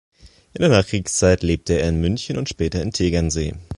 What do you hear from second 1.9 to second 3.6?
München und später in Tegernsee.